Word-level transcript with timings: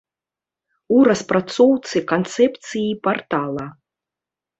У 0.95 1.01
распрацоўцы 1.07 2.01
канцэпцыі 2.11 2.87
партала. 3.09 3.67